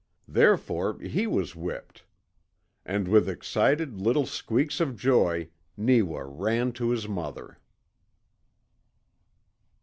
[0.27, 2.05] Therefore, he was whipped.
[2.87, 7.59] And with excited little squeaks of joy Neewa ran to his mother.